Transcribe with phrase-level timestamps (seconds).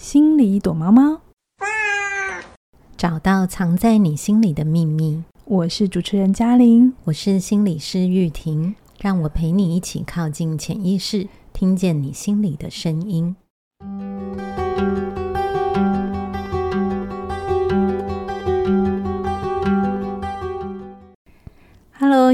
[0.00, 1.20] 心里躲猫猫，
[2.96, 5.22] 找到藏在你心里的秘密。
[5.44, 13.36] 我是主持人嘉玲，我是心理师玉婷，让我陪你一起靠近潜意识，听见你心里的声音。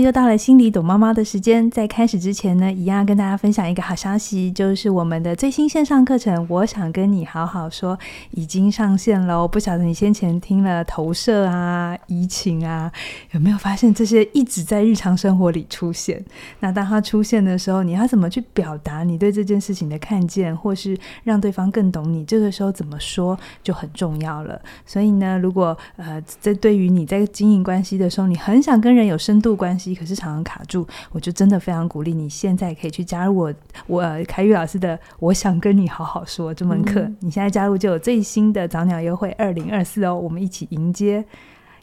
[0.06, 1.68] 又到了心里躲猫猫的时间。
[1.68, 7.96] 在开始之前呢，一样跟大家分享一个好消息，就是我们的最新线上课程《我想跟你好好说》
[8.30, 9.48] 已经上线了。
[9.48, 12.88] 不晓得你先前听了投射啊、移情啊，
[13.32, 16.24] 有没有发现这些一直在日常生活里出现？
[16.60, 22.24] 那当它出现的时候，你要怎么去表达你对这件事情的看见，或是让对方更懂你？
[22.24, 24.60] 这个时候怎么说就很重要了。
[24.84, 33.54] 所以呢，如果呃，在对于你在经营关系的时候，你很想跟人有深度关系，可是常常卡住，我就真的非常鼓励你，现在可以去加入我，
[33.86, 37.00] 我凯宇老师的《我想跟你好好说》这门课。
[37.00, 41.24] 嗯、你现在加入就有最新的早鸟优惠二零二四哦，我们一起迎接，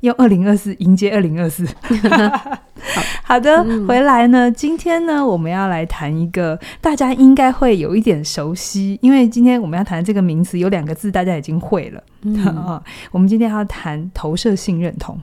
[0.02, 1.68] 用二零二四迎接二零二四。
[3.24, 12.04] 好的，嗯、回来呢，今天呢，我们要来谈一个大家应该会有一点熟悉，因为今天我们要谈的这个名词有两个字，大家已经会了。
[12.24, 15.20] 嗯、 我们今天要谈投射性认同。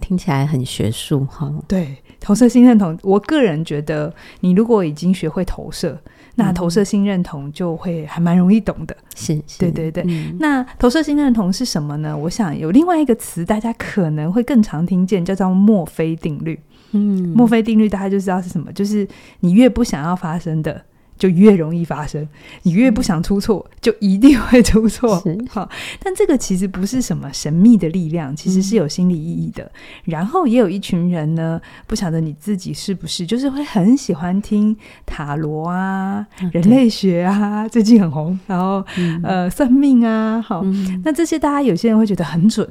[0.00, 1.52] 听起来很学术哈。
[1.68, 5.98] 对，投射性认同，我个人觉得，你如果已经学会投射，
[6.34, 8.96] 那投射性认同就会还蛮容易懂的。
[9.14, 10.04] 是、嗯，对对对。
[10.06, 12.16] 嗯、那投射性认同是什么呢？
[12.16, 16.58] 我想有另外一个词，大家可能会更常听见，叫做墨菲定律。
[16.92, 19.06] 嗯，墨菲定律大家就知道是什么，就是
[19.40, 20.82] 你越不想要发生的。
[21.18, 22.26] 就越容易发生，
[22.62, 25.22] 你越不想出错，就一定会出错。
[25.48, 25.68] 好，
[26.02, 29.64] 但这个其实不是什么神秘的力量，其实是有心理意义的。
[29.64, 29.70] 嗯、
[30.04, 38.38] 然后也有一群人呢，不晓得你自己是不是，就是会很喜欢听塔罗啊、嗯、人类学啊，最近很红。
[38.46, 42.68] 然后、嗯、呃，算命啊，好，嗯、那这些大家有些人会觉得很准，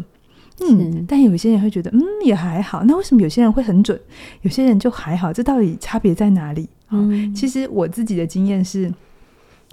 [0.62, 2.84] 嗯，但有一些人会觉得嗯也还好。
[2.84, 4.00] 那为什么有些人会很准，
[4.42, 5.34] 有些人就还好？
[5.34, 6.70] 这到底差别在哪里？
[6.90, 8.94] 嗯，其实我自己的经验是，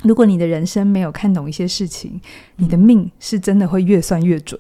[0.03, 2.21] 如果你的人生没有看懂一些事情，
[2.57, 4.59] 你的命是真的会越算越准。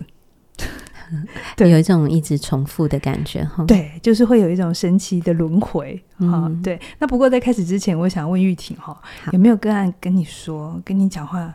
[1.56, 3.62] 对，有一种一直重复的感觉哈。
[3.64, 6.44] 对，就是会有一种神奇的轮回哈。
[6.46, 11.54] 嗯、对，那不过在开始之前，我想问玉婷哈，好有没有个案跟你说，跟你讲话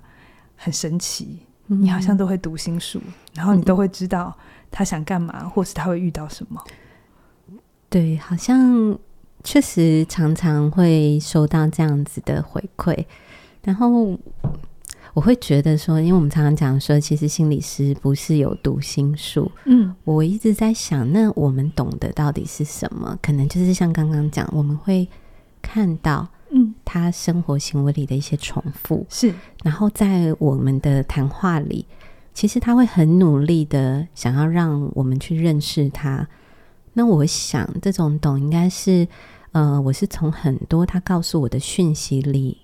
[0.55, 3.01] 很神奇，嗯、你好像都会读心术，
[3.33, 4.35] 然后你都会知道
[4.69, 6.63] 他想干嘛，或是他会遇到什么？
[7.89, 8.97] 对，好像。
[9.49, 13.05] 确实常常会收到这样子的回馈，
[13.63, 14.19] 然后
[15.13, 23.17] 我会觉得说，因为我们常常讲说，其实心理师不是有读心术，嗯，我一直在想，那我们懂得到底是什么？
[23.21, 25.07] 可能就是像刚刚讲，我们会
[25.61, 29.33] 看到，嗯，他生活行为里的一些重复，是，
[29.63, 31.85] 然后在我们的谈话里，
[32.33, 36.27] 其实他会很努力的想要让我们去认识他。
[36.91, 39.07] 那我想，这种懂应该是。
[39.57, 42.59] 呃，我是从很多他告诉我的讯息里，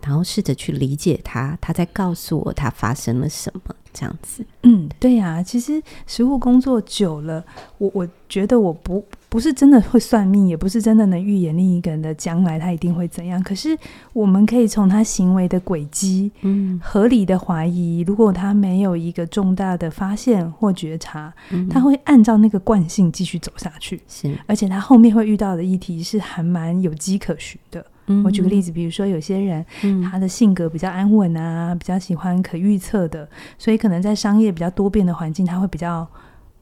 [0.00, 4.44] 然后试着去理解他，他在告诉我他发生了什么，这样子。
[4.62, 7.44] 嗯，对呀、啊，其实实务工作久了，
[7.78, 9.04] 我我觉得我不。
[9.28, 13.42] 不是真的会算命，也不是真的能预言另一个人的将来，他一定会怎样。
[13.42, 13.74] 可是
[14.12, 24.02] 我们可以从他行为的轨迹，嗯，合理的怀疑，如果他没有一个重大的发现或觉察，嗯、他会按照那个惯性继续走下去。
[24.06, 27.82] 是，而且他后面会遇到的议题是还蛮有迹可循的。
[28.06, 36.08] 嗯、我举个例子，比如说有些人，嗯、他的性格比较安稳啊，比较喜欢可预测的，所以可能在商业比较多变的环境，他会比较。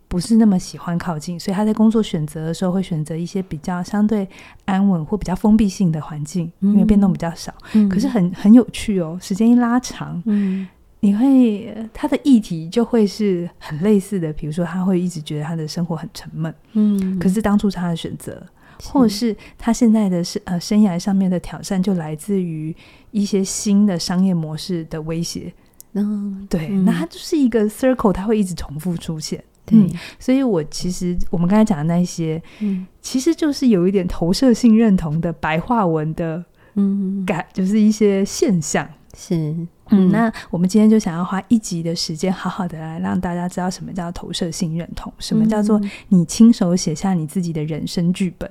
[0.08, 4.28] 不是那么喜欢靠近，所以他在工作选择的时候会选择一些比较相对
[4.64, 7.54] 安稳或比较封闭性的环境，嗯、因为变动比较少。
[7.74, 10.66] 嗯、可是很很有趣哦，时间一拉长，嗯、
[10.98, 14.32] 你会他的议题就会是很类似的。
[14.32, 18.44] 比如说，他会一直觉得他的生活很沉闷，嗯，可是当初他的选择，
[18.80, 22.74] 是或是他现在的是呃生涯上面的挑战，就来自于
[23.10, 25.52] 一些新的商业模式的威胁。
[25.92, 29.42] 嗯，对，嗯、那它就是一个 circle，它会一直重复出现。
[29.72, 29.88] 嗯，
[30.18, 36.44] 所以我其实我们刚才讲的那些，嗯，其实就是有一点投射性认同的白话文的，
[36.74, 48.50] 嗯，感就是一些现象，是，嗯，嗯，那我们今天就想要花一集的时间，好好的来让大家知道什么叫投射性认同，什么叫做你亲手写下你自己的人生剧本，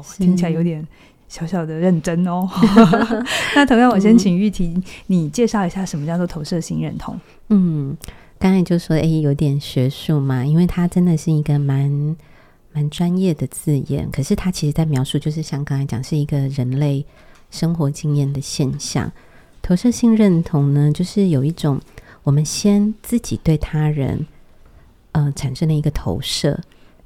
[0.00, 0.86] 哦，听起来有点
[1.28, 2.48] 小小的认真哦。
[3.54, 7.18] 那同样，我先请玉婷，你介绍一下什么叫做投射性认同，
[7.48, 7.96] 嗯。
[8.38, 12.16] 刚才就说，哎，有点学术嘛，因为它真的是一个蛮
[12.72, 14.08] 蛮专业的字眼。
[14.10, 17.04] 可是它其实在描述，就是像刚才讲，是一个人类
[17.50, 19.12] 生活经验的现象。
[19.60, 21.78] 投射性认同呢，就是有一种
[22.22, 24.26] 我们先自己对他人，
[25.12, 26.58] 呃，产生了一个投射，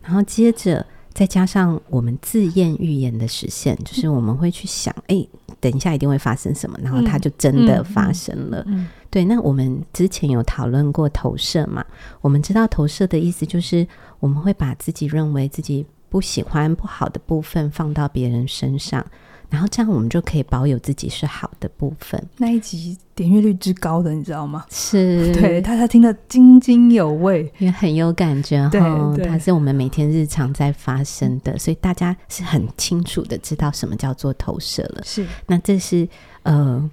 [0.02, 5.28] 然后接着再加上我们自验预言的实现，就是我们会去想，哎、欸，
[5.61, 8.58] 等一下一定会发生什么，然后它就真的发生了。
[8.66, 11.84] 嗯嗯嗯、对，那我们之前有讨论过投射嘛？
[12.20, 13.87] 我们知道投射的意思就是，
[14.19, 19.06] 我们会把自己认为自己不喜欢、不好的部分放到别人身上。
[19.50, 22.23] 然后这样，我们就可以保有自己是好的部分。
[22.37, 24.64] 那一集点阅率之高的，你知道吗？
[24.70, 28.69] 是， 对，大家听得津津有味，也很有感觉。
[28.70, 28.81] 对，
[29.17, 35.02] 对，它是我们每天日常在发生的，所以大家是很清楚的知道什么叫做投射了。
[35.05, 36.08] 是，那这是
[36.43, 36.91] 呃。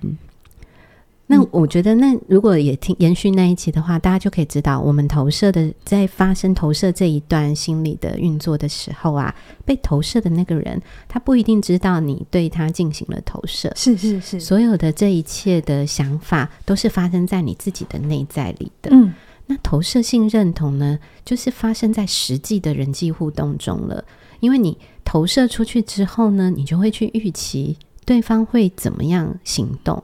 [1.31, 9.33] 那我觉得，那如果也听延续那一期的话，大家就可以知道，我们投射的在发生投射这一段心理的运作的时候啊，
[9.63, 13.71] 被投射的那个人，他不一定知道你对他进行了投射。
[13.75, 18.89] 是是是，所有的这一切的想法都是发生在你自己的内在里的。
[18.91, 19.13] 嗯，
[19.47, 24.03] 那投射性认同呢，就是发生在实际的人际互动中了。
[24.41, 30.03] 因为你投射出去之后呢，你就会去预期对方会怎么样行动。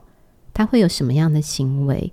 [0.58, 2.12] 他会有什么样的行为？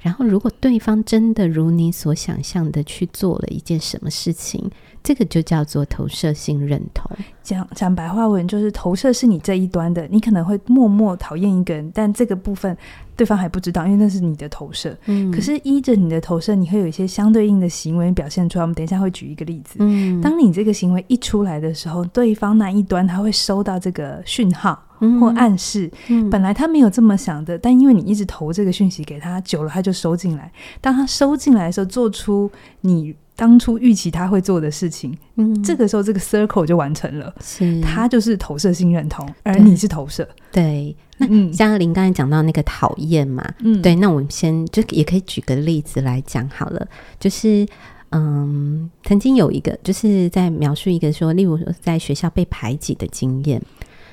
[0.00, 4.70] 然后，如果对方真的如你所想象的去做了一件什么事情，
[5.02, 7.10] 这个就叫做投射性认同。
[7.42, 12.76] 讲讲白话文，就是投射是你这一端的，你可能会默默讨厌一个人，但这个部分
[13.16, 14.96] 对方还不知道，因为那是你的投射。
[15.06, 18.62] 嗯，可是依着你的投射，你会有一些相对应的行为表现出来。
[18.62, 19.76] 我们等一下会举一个例子。
[19.78, 24.82] 嗯，当你这个行为一出来的时候，对方那一端他会收到这个讯号。
[25.20, 30.50] 或暗示，嗯，本来他没有这么想的，但因为你一直投这个讯息给他，久了他就收进来。
[30.80, 37.32] 当他收进来的时候，做出你当初预期他会做的事情，嗯，这个时候这个 circle 就完成了。
[37.40, 40.26] 是，他就是投射性认同，而你是投射。
[40.50, 46.88] 对，那嘉玲刚才讲到那个讨厌嘛，嗯，对，那我们先就也可以举个例子来讲好了，
[47.20, 47.66] 就是
[48.10, 53.62] 嗯，曾经有一个就是在描述一个说，例如说在学校被排挤的经验。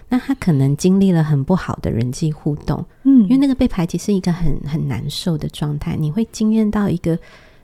[0.10, 7.18] 那他可能经历了很不好的人际互动，嗯，因为那个被排挤是一个很很难受的状态，你会经验到一个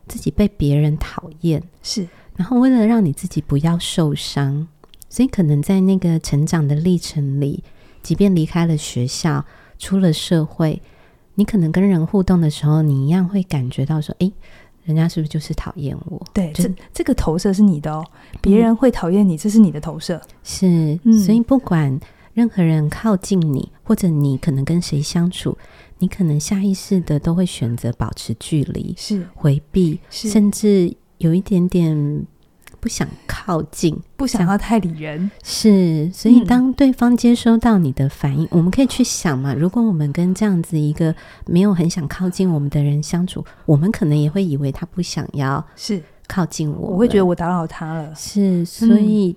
[0.10, 4.68] 自己被别人讨厌，是，然后为了让你自己不要受伤，
[5.08, 7.64] 所以可能在那个成长的历程里，
[8.02, 9.46] 即便离开了学校，
[9.78, 10.82] 出了社会，
[11.36, 14.34] 你可能跟人互动的时候，你一样会感觉到说，诶，
[14.84, 16.22] 人家是不是就是讨厌我？
[16.34, 18.04] 对，这这个投射是你的哦，
[18.42, 21.98] 别人会讨厌你，这是你的投射，是，嗯，所以不管。
[22.36, 25.58] 任何人靠近你，或者你可能跟谁相处，
[26.00, 32.25] 你可能下意识的都会选择保持距离，是回避，是甚至有一点点
[32.80, 35.30] 不想靠近，不想要太理人。
[35.44, 41.13] 是，所以当对方接收到你的反应，嗯，我们可以去想嘛，如果我们跟这样子一个
[41.46, 48.13] 没有很想靠近我们的人相处，我们可能也会以为他不想要是靠近我，我会觉得我打扰他了。
[48.16, 49.31] 是，所以。
[49.31, 49.36] 嗯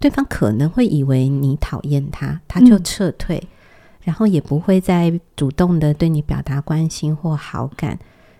[0.00, 3.48] 对方可能会以为你讨厌他，他就撤退，嗯，
[4.02, 7.98] 然后也不会再主动的对你表达关心或好感，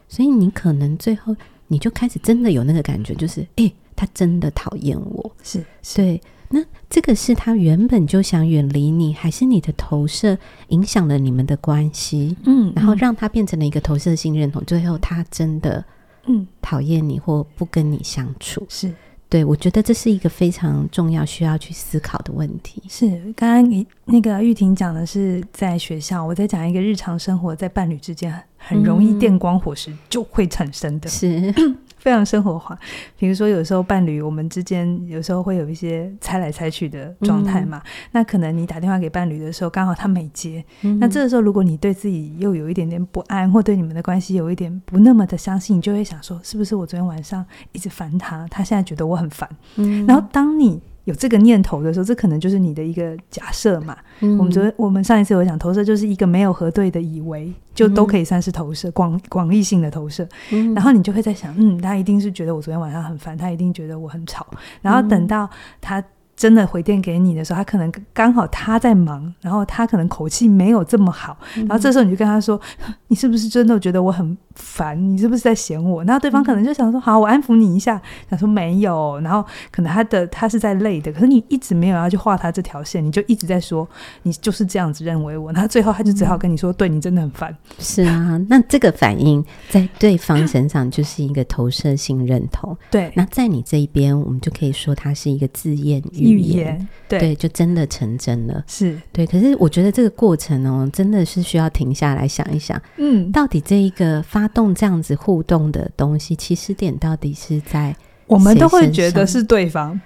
[0.09, 1.35] 所以你可能最后
[1.69, 6.23] 你就开始真的有那个感觉，就是诶，他真的讨厌我，是，是对。
[6.53, 10.37] 那这个是他原本就想远离你，还是你的投射
[10.71, 12.37] 影响了你们的关系？
[12.45, 15.85] 嗯，然后让他变成了一个投射性认同，最后他真的
[16.27, 18.93] 嗯讨厌你或不跟你相处，是。
[19.31, 22.83] 对，我觉得这是一个非常重要、需要去思考的问题。
[22.89, 31.55] 是，刚刚你那个玉婷讲的是在学校，我在讲一个日常生活，在伴侣之间很容易电光火石就会产生的，是。
[32.01, 32.77] 非常生活化，
[33.17, 50.81] 比如说有时候伴侣我们之间有时候会有一些猜来猜去的状态嘛，嗯，那可能你打电话给伴侣的时候，刚好他没接，嗯，那这个时候如果你对自己又有一点点不安，或对你们的关系有一点不那么的相信，你就会想说，是不是我昨天晚上一直烦他，他现在觉得我很烦，嗯，然后当你。
[51.11, 53.97] 有这个念头的时候，这可能就是你的一个假设嘛。
[54.21, 60.27] 嗯、我们昨天我们上一次有讲投射，就是一个没有核对的以为，就都可以算是投射，广广义性的投射。
[60.53, 64.47] 嗯、然后你就会在想，嗯，他一定是觉得我昨天晚上很烦，他一定觉得我很吵。
[64.81, 65.51] 然后等到
[65.81, 66.03] 他。
[66.41, 74.99] 真的回电给你的时候，他可能刚好他在忙，然后他可能口气没有这么好，然后这时候你就跟他说：“嗯、 你是不是真的觉得我很烦？
[75.13, 83.87] 你是不是在嫌我？”然后对方可能就想说：“好，我安抚你一下。”想说没有，然后可能他的他是在累的，可是你一直没有要去画他这条线，你就一直在说
[84.23, 92.75] 你就是这样子认为我，然后最后他就只好跟你说：“嗯、对你真的很烦。”是啊，那这个反应在对方身上就是一个投射性认同。
[92.91, 98.65] 对，那在你这一边，我们就可以说他是一个自验预预言，对，对，就真的成真了。
[98.67, 98.97] 是。
[99.13, 107.95] 对，可是我觉得这个过程哦，真的是需要停下来想一想，嗯，到底这一个发动这样子互动的东西，起始点到底是在
[108.27, 110.01] 我们都会觉得是对方，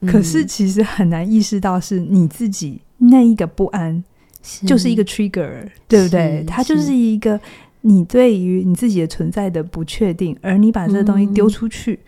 [0.00, 4.02] 嗯、可是其实很难意识到是你自己那一个不安，
[4.42, 4.66] 是。
[4.66, 6.44] 就是一个 trigger，对不对？
[6.46, 6.94] 它就是。
[6.94, 7.40] 一个
[7.82, 11.98] 你对于你自己的存在的不确定，而你把这个东西丢出去。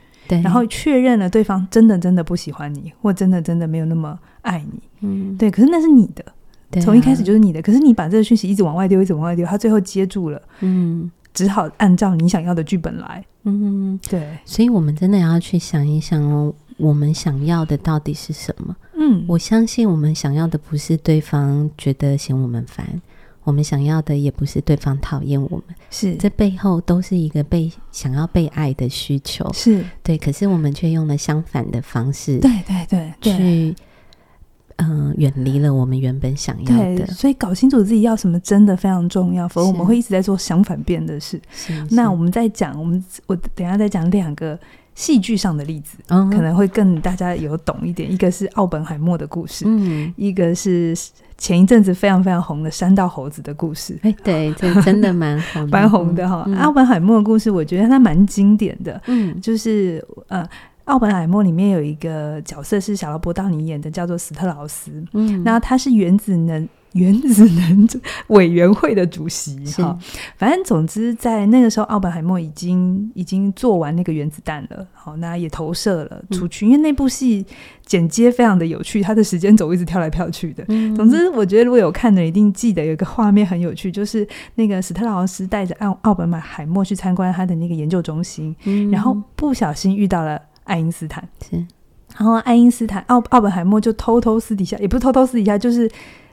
[0.43, 4.81] 然后确认了对方真的真的不喜欢你，或真的真的没有那么爱你。
[5.01, 5.51] 嗯，对。
[5.51, 6.25] 可是那是你的，
[6.71, 7.63] 对啊，从一开始就是你的。
[7.63, 10.41] 可是你把这个讯息一直往外丢，一直往外丢，他最后接住了。
[10.61, 13.25] 嗯，只好按照你想要的剧本来。
[13.45, 14.39] 嗯，对。
[14.45, 18.77] 所以我们真的要去想一想哦，我们想要的到底是什么？
[18.95, 23.01] 嗯，我相信我们想要的不是对方觉得嫌我们烦。
[23.43, 30.19] 我们想要的也不是对方讨厌我们，是这背后都是一个被想要被爱的需求，是对。
[30.19, 32.87] 可是我们却用了相反的方式，对对
[33.21, 33.75] 对，去
[34.77, 37.07] 嗯远离了我们原本想要的。
[37.09, 41.41] 所以搞清楚自己要什么真的非常重要，否则我们会一直在做相反变的事。
[41.91, 44.59] 那我们再讲，我们我等一下再讲两个
[45.01, 48.13] 戏剧上的例子，嗯，可能会更大家有懂一点。
[48.13, 50.95] 一个是奥本海默的故事，嗯，一个是。
[51.41, 56.47] 前一阵子非常非常红的山道猴子的故事，哎，对，这真的蛮红，蛮红的哈。
[56.59, 60.47] 奥本海默的故事，我觉得它蛮经典的，嗯，就是呃，
[60.85, 66.69] 奥本海默里面有一个角色是小劳勃道尼演的，叫做斯特劳斯，嗯，那他是原子能。
[66.93, 67.89] 原子能
[68.29, 69.97] 委员会的主席哈，
[70.37, 76.67] 反正总之在那个时候，奥本海默已经已经做完那个原子弹了，好，那也投射了出去。
[76.67, 77.47] 因为那部戏
[77.87, 80.65] 剪接非常的有趣，它的时间轴一直跳来跳去的。
[80.97, 88.57] 总之，我觉得如果有看的，一定记得有一个画面很有趣，就是那个史特劳斯带着奥奥本海默去参观他的那个研究中心，
[88.91, 91.57] 然后不小心遇到了爱因斯坦，是，
[92.17, 95.89] 然后爱因斯坦奥奥本海默就偷偷私底下，也不是偷偷私底下，就是。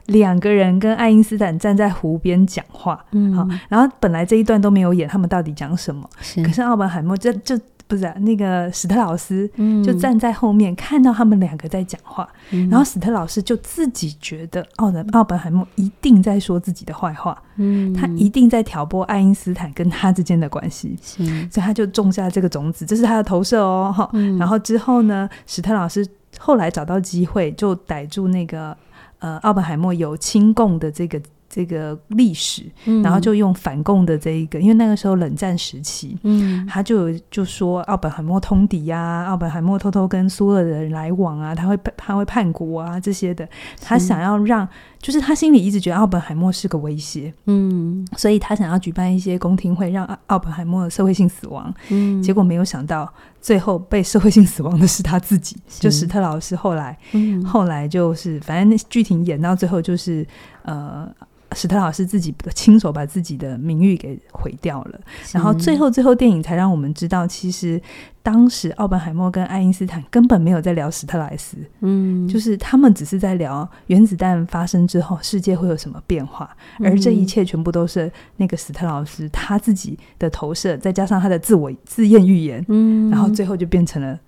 [0.08, 6.08] 两个人跟爱因斯坦站在湖边讲话，嗯，好，然后本来这一段都没有演，他们到底讲什么？
[6.20, 9.46] 是，可是奥本海默就就不是、啊、那个史特老师，
[9.84, 26.06] 就站在后面、嗯、看到他们两个在讲话，嗯、然后史特老师就自己觉得奥本奥本海默一定在说自己的坏话，嗯，他一定在挑拨爱因斯坦跟他之间的关系，是，所以他就种下这个种子，这是他的投射哦，哈、嗯，然后之后呢，史特老师
[26.38, 28.74] 后来找到机会就逮住那个。
[29.18, 43.48] 呃，奥本海默有亲共的这个这个历史，嗯、然后就用反共的这一个，因为那个时候冷战时期，嗯，他就就说奥本海默通敌呀、啊，奥本海默偷偷跟苏俄的人来往啊，他会他会叛国啊这些的，
[43.80, 44.68] 他想要让，
[45.00, 53.12] 就是他心里一直觉得奥本海默是个威胁，嗯，所以他想要举办一些公听会，让奥奥本海默的社会性死亡，嗯，结果没有想到。
[53.40, 56.56] 最后被社会性死亡的是他自己，就史特劳斯。
[56.56, 60.26] 后来，嗯、后来就是，反正那剧情演到最后，就是
[60.62, 61.08] 呃，
[61.52, 65.00] 史特老师自己亲手把自己的名誉给毁掉了。
[65.32, 67.80] 然后最后，最后电影才让我们知道，其实。
[68.20, 84.18] 当时奥本海默跟爱因斯坦根本没有在聊史特莱斯，嗯，就是他们只是在聊原子弹发生之后世界会有什么变化，而这一切全部都是那个史特老师他自己的投射，再加上他的自我自验预言，嗯，然后最后就变成了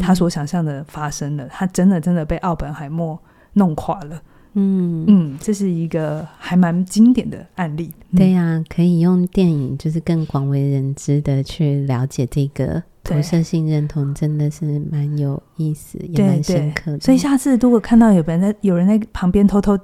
[0.00, 3.20] 他所想象的发生了，他真的真的被奥本海默
[3.52, 4.18] 弄垮了，
[4.54, 5.04] 嗯。
[5.08, 12.82] 嗯，这是一个还蛮经典的案例，对呀，可以用电影就是更广为人知的去了解这个。
[13.04, 17.00] 投射性认同真的是蛮有意思，也蛮深刻的。
[17.00, 19.76] 所以下次如果看到有人在有人在旁边偷偷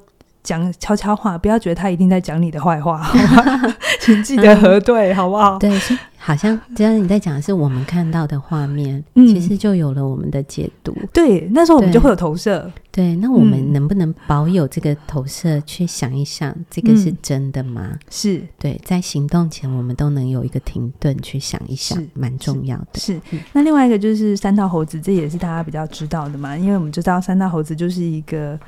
[0.49, 3.77] 讲悄悄话，不要觉得他一定在讲你的坏话，好吧？
[4.01, 5.59] 请记得核对，好不好？
[5.59, 5.79] 对。
[6.21, 10.95] 好像只要你在讲的是我们看到的画面，嗯，其实就有了我们的解读。
[11.13, 12.71] 对，那时候我们就会有投射。
[12.91, 17.97] 对，那我们能不能保有这个投射，去想一想，这个是真的吗？
[18.11, 22.99] 是对，在行动前，我们都能有一个停顿，去想一想，蛮重要的。
[22.99, 23.19] 是。
[23.53, 28.59] 那另外一个就是三道猴子，这也是大家比较知道的嘛，因为我们知道三道猴子就是一个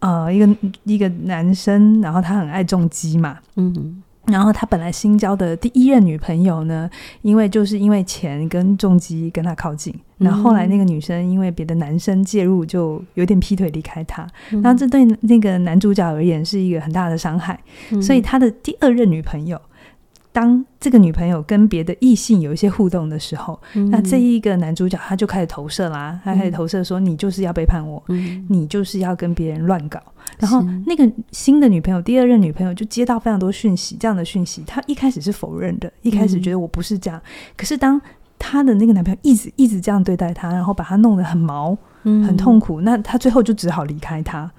[0.00, 0.48] 呃，一个
[0.84, 4.02] 一个男生，然后他很爱重机嘛，嗯。
[4.26, 6.90] 然后他本来新交的第一任女朋友呢，
[7.22, 14.26] 因为就是因为钱跟重击跟他靠近，然后后来那个女生因为别的男生介入，就有点劈腿离开他。
[14.50, 17.56] 然后这对那个男主角而言是一个很大的伤害，
[18.02, 19.60] 所以他的第二任女朋友。
[20.36, 29.98] 当这个女朋友跟别的异性有一些互动的时候，嗯、那这一个男主角他就开始投射啦，他开始投射说：“你就是要背叛我，嗯、你就是要跟别人乱搞。”
[30.38, 37.18] 然后那个新的女朋友，第二任女朋友就接到非常多讯息，这样的讯息，她一开始是否认的，一开始觉得我不是这样。
[37.18, 37.98] 嗯、可是当
[38.38, 44.50] 她的那个男朋友一直一直这样对待她，然后把她弄得很毛，嗯、很痛苦，那他最后就只好离开他。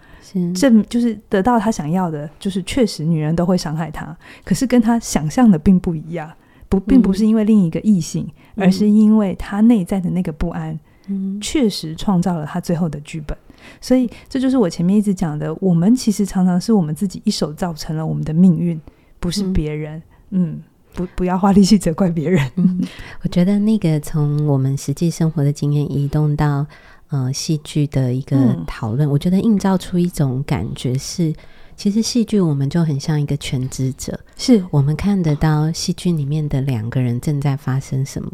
[0.54, 6.32] 这就是得到他想要的，就是确实女人都会伤害他，可是跟他想象的并不一样，
[6.68, 13.38] 不，并不是因为另一个异性，嗯、而是因为他内在的那个不安，嗯，确实创造了他最后的剧本。
[13.82, 18.80] 所以这就是我前面一直讲的，我们其实常常是我们自己一手造成了我们的命运，
[19.20, 20.02] 不是别人。
[20.30, 22.50] 嗯，嗯，不，不要花力气责怪别人。
[22.56, 22.82] 嗯，
[23.24, 26.66] 我觉得那个从我们实际生活的经验移动到。
[27.10, 31.34] 呃，戏剧的一个讨论，嗯、我觉得映照出一种感觉是，
[31.78, 34.62] 其实戏剧我们就很像一个全知者，是。
[34.72, 38.32] 我们看得到戏剧里面的两个人正在发生什么，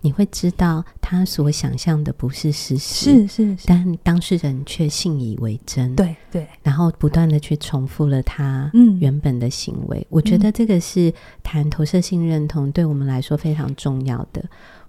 [0.00, 11.12] 你会知道他所想象的不是事实，是是，是，但当事人却信以为真，对对，然后不断的去重复了他原本的行为，嗯、我觉得这个是
[11.42, 14.42] 谈投射性认同对我们来说非常重要的，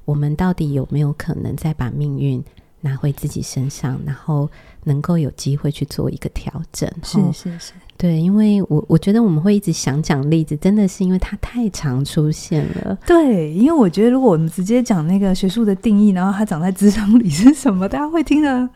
[0.05, 2.41] 我们到底有没有可能再把命运
[2.85, 4.47] 拿回自己身上，然后
[4.83, 12.95] 能够有机会去做一个调整，是是是，对，因为我我觉得我们会一直想讲例子，真的是因为它太常出现了。
[13.03, 18.69] 对，因为我觉得如果我们直接讲那个学术的定义，然后它长在职场里是什么，大家会听得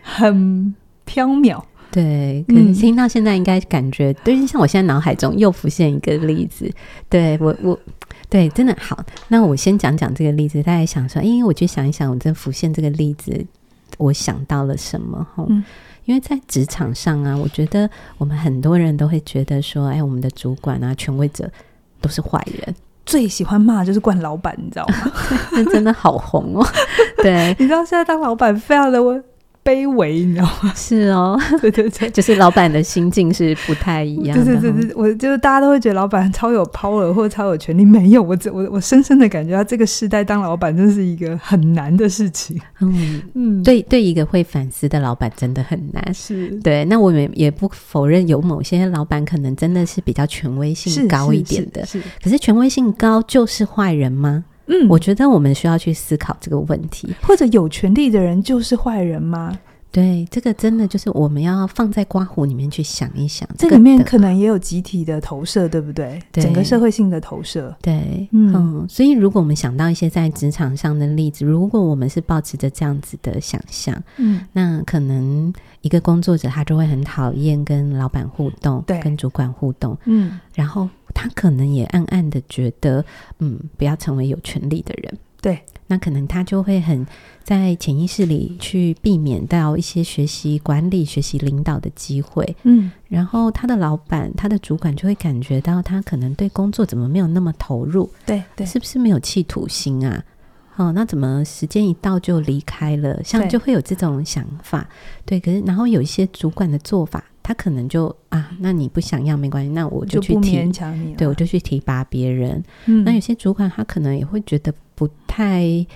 [0.00, 0.72] 很
[1.04, 1.60] 飘渺。
[1.90, 6.70] 对，可是听到现在应该感觉，嗯、对，像我现在脑海中又浮现一个例子，
[7.08, 7.76] 对我我。
[8.28, 9.04] 对，真的好。
[9.28, 13.46] 那我先讲讲这个例子，大家想说，因为我就想一想，我这浮现这个例子，
[13.98, 15.26] 我想到了什么？
[15.48, 15.62] 嗯，
[16.04, 21.50] 因为在职场上啊，我觉得我们很多人都会觉得说，哎，我们的主管啊、权威者
[22.00, 25.12] 都是坏人，最喜欢骂就是惯老板，你知道吗？
[25.52, 26.66] 那真的好红哦。
[27.22, 29.22] 对，你知道现在当老板非常的我。
[29.66, 30.72] 卑微，你知道吗？
[30.76, 34.44] 是哦， 对对对，就是老板的心境是不太一样的。
[34.46, 42.60] 对对对，我就是大家都会觉得老板超有 power 或者超有权利，没有，我我我深深的感觉到这个时代当老板真是一个很难的事情。
[42.80, 46.14] 嗯嗯，对对，一个会反思的老板真的很难。
[46.14, 51.84] 是对，那我们也不否认有某些老板可能真的是比较权威性高一点的。
[51.84, 54.44] 是，是，是，是，可是权威性高就是坏人吗？
[54.66, 59.58] 嗯，我觉得我们需要去思考这个问题，或者有权利的人就是坏人吗？
[59.92, 66.20] 对，这个真的就是我们要放在刮胡里面去想一想，这里面可能也有集体的投射，对不对？
[66.30, 67.74] 对，整个社会性的投射。
[67.80, 75.50] 对，嗯，嗯，所以如果我们想到一些在职场上的例子，如果我们是保持着这样子的想象，嗯，那可能
[75.80, 80.86] 一个工作者他就会很讨厌跟老板互动，对，跟主管互动，嗯，然后
[81.18, 83.02] 他可能也暗暗的觉得，
[83.38, 85.58] 嗯，不要成为有权利的人，对。
[85.88, 87.06] 那可能他就会很
[87.44, 100.24] 在潜意识里去避免到一些学习管理、学习领导的机会，嗯，然后他的老板、他的主管就会感觉到他可能对工作怎么没有那么投入，对对，是不是没有企图心啊？
[100.74, 103.22] 哦，那怎么时间一到就离开了？
[103.22, 104.88] 像就会有这种想法，
[105.24, 105.40] 对，对。
[105.40, 112.60] 可是然后有一些主管的做法，他可能就啊，那你不想要没关系，那我就去提，勉强你，对，我就去提拔别人。
[112.86, 114.74] 嗯，那有些主管他可能也会觉得。
[114.98, 115.86] 不太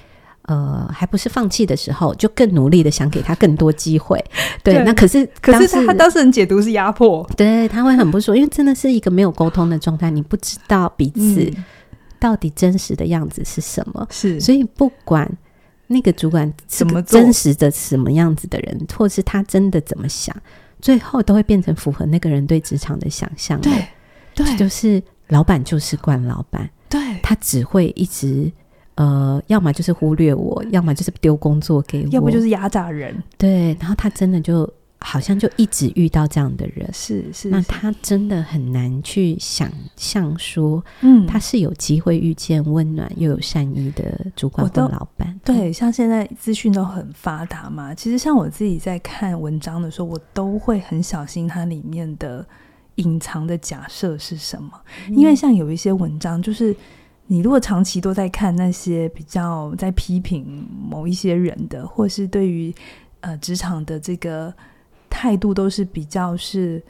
[0.42, 4.22] 呃，还不是放弃的时候，就更努力的想给他更多机会。
[4.62, 11.50] 对，对那可是可是他当事人解读是压迫，对，他会很不舒服，因为真的是一个没有沟通的状态，你不知道彼此
[12.18, 14.06] 到底真实的样子是什么。
[14.10, 15.26] 是、嗯，所以不管
[15.86, 20.36] 那个主管怎么真实的什么样子的人，或是他真的怎么想，
[20.80, 23.60] 最后都会变成符合那个人对职场的想象。
[23.60, 23.72] 对，
[24.34, 28.50] 对，就是老板就是惯老板，对他只会一直。
[28.96, 33.16] 呃，要么就是忽略我，要么就是丢工作给我，要不就是压榨人。
[33.38, 37.48] 对，然后他真的就好像就一直遇到这样的人，是是，是。
[37.48, 45.38] 那他真的很难去想象说，嗯，他是有机会遇见温暖又有善意的主管或老板。
[45.44, 52.46] 对，像现在资讯都很发达嘛，其实像我自己在看文章的时候，我都会很小心它里面的
[52.96, 54.70] 隐藏的假设是什么，
[55.08, 56.76] 嗯，因为像有一些文章就是。
[57.32, 62.74] 你如果长期都在看那些比较在批评某一些人的，或是对于
[63.20, 64.52] 呃职场的这个
[65.20, 66.82] 态度都是比较是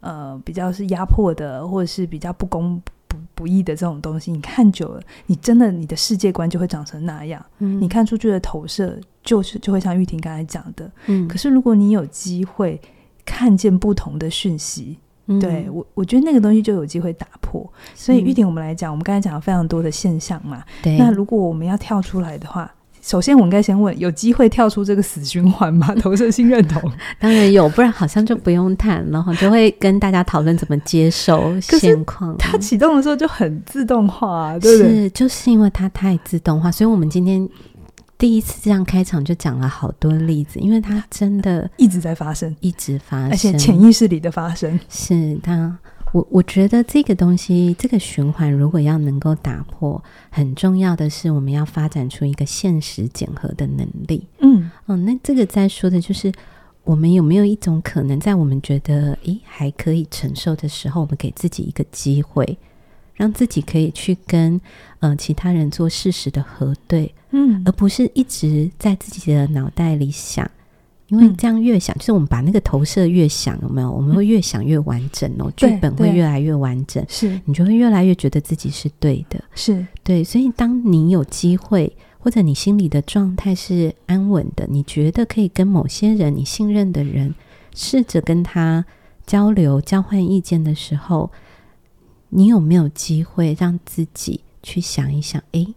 [0.00, 7.40] 呃比较是压迫的，或者是比较不公不不义的这种东西，你看久了，你真的你的世界观就会长成那样。
[7.58, 10.90] 嗯，你看出去的投射就是就会像玉婷刚才讲的。
[11.06, 12.80] 嗯，可是如果你有机会
[13.24, 14.98] 看见不同的讯息。
[15.40, 17.68] 对我，我觉得那个东西就有机会打破。
[17.96, 20.62] 所以玉婷，我们来讲，我们刚才讲了非常多的现象嘛。
[20.84, 20.96] 对。
[20.96, 22.72] 那如果我们要跳出来的话，
[23.06, 25.94] 首先我们应该先问：有机会跳出这个死循环吗？
[26.02, 26.82] 投射性认同，
[27.20, 32.36] 当然有，不然好像就不用谈，然后就会跟大家讨论怎么接受现况。
[32.36, 35.02] 它启动的时候就很自动化，对不对？
[35.04, 37.48] 是，就是因为它太自动化，所以我们今天
[38.18, 45.78] 第一次这样开场就讲了好多例子，因为它真的一直在发生，一直发生，而且潜意识里的发生是它。
[46.16, 54.26] 我我觉得这个东西，这个循环如果要能够打破，很重要的是我们要发展出一个现实检核的能力。
[54.38, 56.32] 嗯嗯，那这个在说的就是，
[56.84, 62.56] 我们有没有一种可能，在我们觉得诶还可以承受的时候，我们给自己一个机会，
[63.12, 64.58] 让自己可以去跟
[65.00, 70.50] 呃其他人做事实的核对，嗯，而不是一直在自己的脑袋里想。
[71.08, 73.90] 因为这样越想，就是我们把那个投射越想，有没有？
[73.90, 80.24] 我们会越想越完整哦，剧本会越来越完整，是你就会越来越觉得自己是对的，是对。
[80.24, 87.34] 所以，当你有机会，或者你心里的状态是安稳的，你觉得可以跟某些人你信任的人，
[87.74, 88.84] 试着跟他
[89.24, 91.30] 交流、交换意见的时候，
[92.30, 95.40] 你有没有机会让自己去想一想？
[95.52, 95.74] 诶。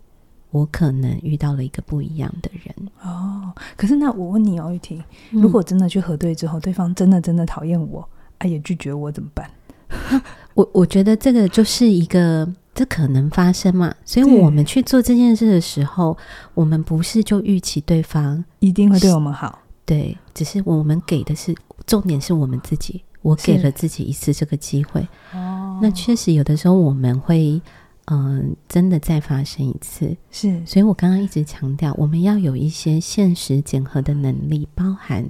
[0.52, 3.54] 我可能遇到了一个不一样的人哦。
[3.78, 8.08] 可是那我问你哦，玉婷，嗯、如果真的去核对之后，对方真的真的讨厌我，
[8.40, 9.50] 啊，也拒绝我怎么办？
[10.56, 13.94] 我我觉得这个就是一个，这可能发生嘛。
[14.04, 16.18] 所以我们去做这件事的时候，
[16.54, 25.08] 我们不是就预期对方一定会对我们好，对，只是我们给的是重点是我们自己，我给了自己一次这个机会。
[25.34, 27.62] 哦，那确实有的时候我们会。
[28.12, 35.30] 嗯，真的再发生一次是，所以我刚刚一直强调，我们要有一些现实检核的能力，包含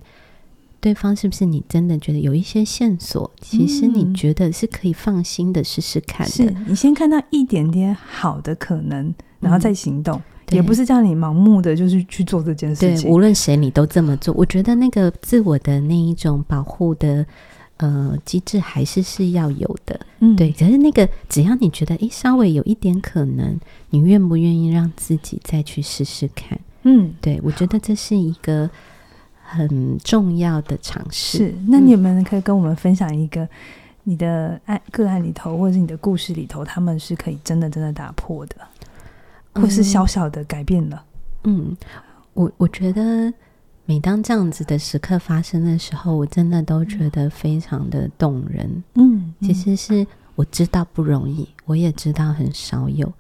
[0.79, 6.31] 对方是不是你真的觉得有一些线索，其实你觉得是可以放心的试试看的。
[6.31, 13.03] 是你先看到一点点好的可能，然后再行动，嗯、也不是叫你盲目的就是去做这件事情。
[13.03, 17.25] 对，无论谁你都这么做，我觉得那个自我的那一种保护的。
[17.79, 20.51] 呃，机制还是是要有的，嗯，对。
[20.51, 23.57] 可是那个，只要你觉得，诶，稍微有一点可能，
[23.91, 26.59] 你愿不愿意让自己再去试试看？
[26.83, 28.69] 嗯，对，我觉得这是一个
[29.41, 31.37] 很重要的尝试。
[31.37, 33.47] 是，那你们可以跟我们分享一个
[34.03, 38.55] 你的案个案里头，或者是你的故事里头，他们是可以真的真的打破的，
[39.53, 41.01] 或是小小的改变了。
[41.45, 41.77] 嗯，
[42.33, 43.33] 我我觉得。
[43.89, 48.84] 每当这样子的时刻发生的时候，我真的都觉得非常的动人。
[48.93, 53.12] 嗯，其实是我知道不容易，我也知道很少有，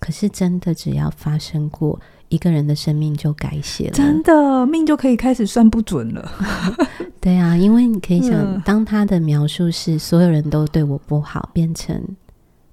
[0.00, 2.00] 可是真的只要发生过，
[2.30, 6.28] 一个人的生命就改写了，真的命就可以开始算不准了。
[7.22, 12.02] 对啊，因为你可以想，当他的描述是所有人都对我不好，变成，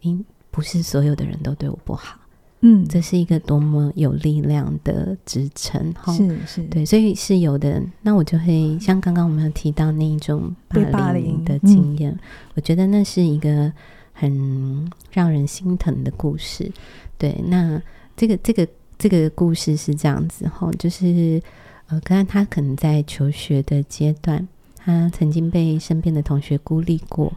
[0.02, 2.18] 因不是所有的人都对我不好。
[2.62, 7.80] 嗯，这是一个多么有力量的支撑，是是，对，所以是有的。
[8.02, 10.56] 那我就会像刚刚我们有提到那一种
[10.92, 12.18] 霸凌的经验，
[12.56, 13.72] 我觉得那是一个
[14.14, 16.72] 很让人心疼的故事。
[17.20, 17.80] 对，那
[18.18, 21.40] 这个这个这个故事是这样子哈，就是
[21.88, 27.32] 呃，刚刚他可能在求学的阶段，他曾经被身边的同学孤立过。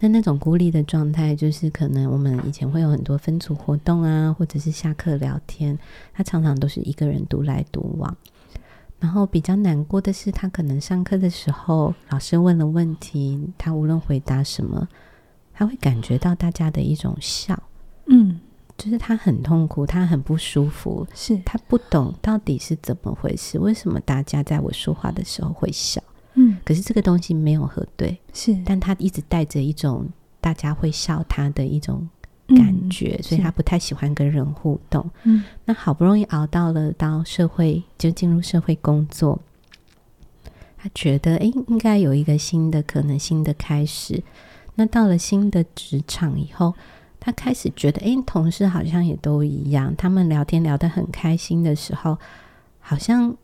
[0.00, 5.76] 那那种孤立的状态，就是可能我们以前会有很多分组活动啊，或者是下课聊天，
[6.12, 8.16] 他常常都是一个人独来独往。
[9.00, 14.88] 然后比较难过的是，他可能上课的时候，老师问了问题，他无论回答什么，
[15.52, 17.60] 他会感觉到大家的一种笑，
[18.06, 18.40] 嗯，
[18.76, 26.02] 就是他很痛苦，他很不舒服，是他不懂到底是怎么回事，为什么大家在我说话的时候会笑。
[26.40, 30.08] 嗯，可是这个东西没有核对，是，但他一直带着一种
[30.40, 32.08] 大家会笑他的一种
[32.46, 35.10] 感觉，嗯、所以他不太喜欢跟人互动。
[35.24, 39.40] 嗯，那好不容易熬到了到社会，就进入社会工作，
[40.76, 44.22] 他觉得诶，应该有一个新的可能，新的开始。
[44.76, 46.72] 那到了新的职场以后，
[47.18, 52.16] 他开始觉得，诶，同事好像也都一样，他们聊天聊得很开心的时候，
[52.78, 53.36] 好像。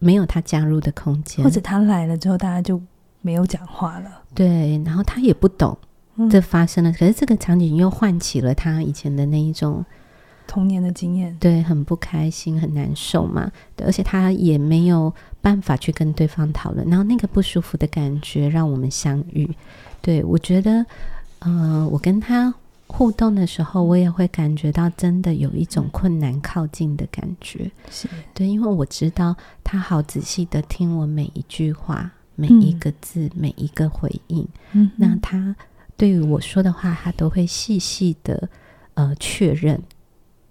[0.00, 2.82] 没有他加入的空间，或者他来了之后，大家就
[3.20, 4.10] 没有讲话了。
[4.34, 5.78] 对，然后他也不懂
[6.28, 9.84] 这发生了，嗯、可是这个场景又唤起了他以前的那一种
[10.46, 13.52] 童年的经验，对，很不开心，很难受嘛。
[13.76, 19.48] 对，而且他也没有办法去跟对方讨论，然后那个不舒服的感觉让我们相遇。
[20.02, 20.84] 对，我觉得，
[21.38, 22.52] 呃，我跟他。
[22.92, 27.70] 互动的时候，我也会感觉到真的有一种困难靠近的感觉。
[27.90, 34.46] 是对，因为我知道他好仔细的听我每一句话、每一个字、嗯、每一个回应。
[34.72, 35.54] 嗯，那他
[35.96, 38.48] 对于我说的话，他都会细细的
[38.94, 39.80] 呃确认，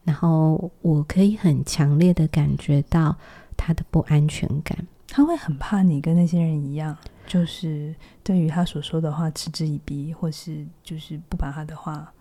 [0.04, 3.16] 然后我可以很强烈的感觉到
[3.58, 4.88] 他的不安全感。
[5.08, 6.98] 他会很怕你跟那些人一样，
[7.28, 12.12] 就是对于他所说的话嗤之以鼻，或是就是不把他的话。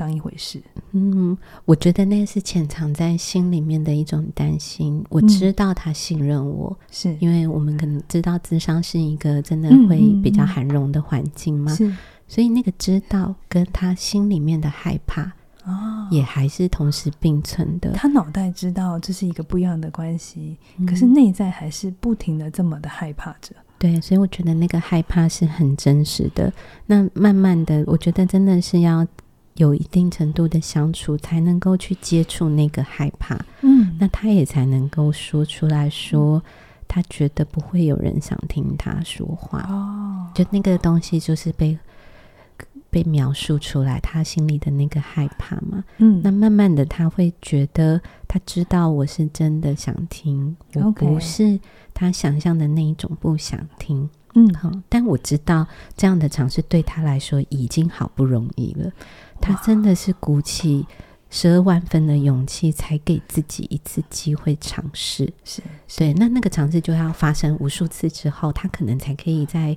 [0.00, 0.62] 当一回事。
[0.92, 1.36] 嗯，
[1.66, 5.04] 我觉得那是潜藏在心里面的一种担心。
[5.10, 11.94] 我知道他信任我，嗯、是因为我们可能知道智商是一个真的会比较含容的环境嘛，是，
[12.26, 15.32] 所以那个知道跟他心里面的害怕。
[15.66, 17.92] 哦，也还是同时并存的。
[17.92, 23.54] 他脑袋知道这是一个不一样的关系，嗯、可是内在还是不停的这么的害怕着。
[23.78, 26.50] 对，所以我觉得那个害怕是很真实的。
[26.86, 29.06] 那慢慢的，我觉得真的是要
[29.60, 33.38] 有一定程度的相处，才能够去接触那个害怕。
[33.60, 36.42] 嗯，那他也才能够说出来说，嗯、
[36.88, 39.60] 他觉得不会有人想听他说话。
[39.68, 41.78] 哦，就那个东西就是被。
[42.92, 51.60] 被描述出来，他心里的那个害怕嘛，嗯，那慢慢的他会觉得，他知道我是真的想听，我不是
[51.94, 55.64] 他想象的那一种不想听，嗯，好，但我知道
[55.96, 58.90] 这样的尝试对他来说已经好不容易了，
[59.40, 60.86] 他真的是鼓起
[61.30, 69.76] 十二万分的勇气，才给自己一次机会尝试，是，是对，那那个尝试就要发生无数次之后，他可能才可以在。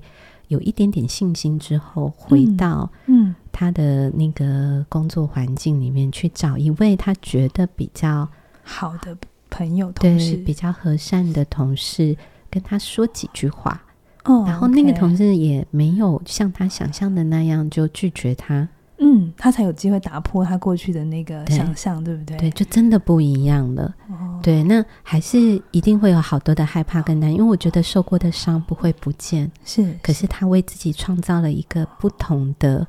[0.50, 8.28] 有一点点信心之后，回到嗯他的那个工作环境里面去找一位他觉得比较
[8.62, 9.18] 好的
[9.50, 12.16] 朋友同事，比较和善的同事，
[12.52, 13.82] 跟他说几句话。
[14.26, 18.68] 哦，然后那个同事也没有像他想象的那样就拒绝他。
[19.06, 22.38] 嗯，他才有机会打破他过去的那个想象，对，对不对？
[22.38, 23.94] 对，就真的不一样了。
[24.10, 29.94] 哦，对，那还是一定会有好多的害怕跟难，因为我觉得受过的伤不会不见，是。
[30.02, 32.88] 可是他为自己创造了一个不同的，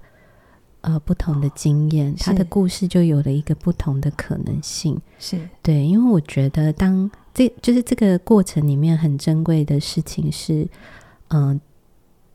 [0.82, 4.96] 呃，不同的经验，他的故事就有了一个不同的可能性。
[5.18, 10.68] 是对，因为我觉得当这就是这个过程里面很珍贵的事情是，
[11.28, 11.60] 嗯、呃。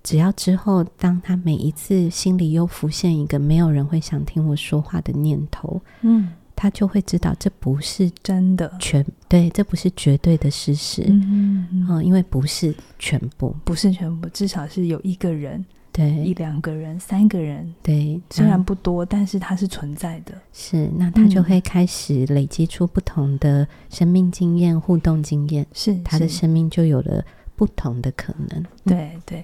[0.03, 8.71] 只要之后，当他每一次心里又浮现一个没有人会想听我说话的念头，嗯，他就会知道这不是真的。
[8.79, 27.23] 全对，这不是绝对的事实，嗯嗯，嗯，嗯，因为不是全部，不是全部，至少是有一个人，对，一两个人，三个人，对，虽然不多，但是它是存在的，是，那他就会开始累积出不同的生命经验、互动经验，是，他的生命就有了
[27.55, 29.43] 不同的可能，对对。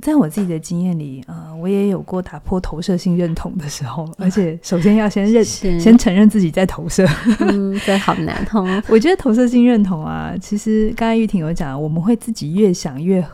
[0.00, 7.04] 在我自己的经验里，呃，我也有过打破投射性认同的时候，而且首先要先认，先承认自己在投射，
[7.40, 8.64] 嗯，这好难哦。
[8.88, 13.24] 我觉得投射性认同啊，其实刚才玉婷有讲，我们会自己越想越